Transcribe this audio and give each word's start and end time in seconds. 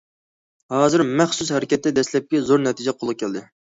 ھازىر 0.75 1.03
مەخسۇس 1.19 1.51
ھەرىكەتتە 1.57 1.93
دەسلەپكى 1.99 2.43
زور 2.49 2.65
نەتىجە 2.67 2.95
قولغا 3.01 3.19
كەلدى. 3.25 3.45